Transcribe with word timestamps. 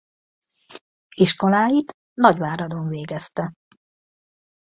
Iskoláit 1.15 1.91
Nagyváradon 2.13 2.87
végezte. 2.89 3.53